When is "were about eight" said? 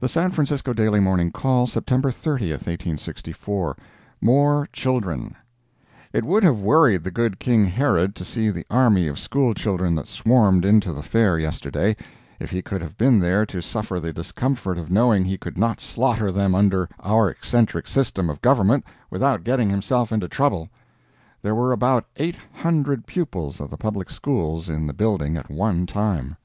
21.54-22.36